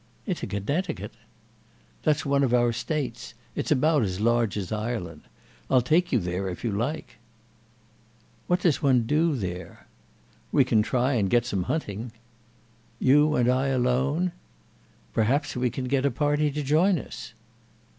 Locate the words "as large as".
4.01-4.71